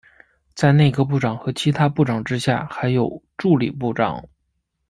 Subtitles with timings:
[0.55, 4.27] 在内阁部长和其他部长之下还有助理部长。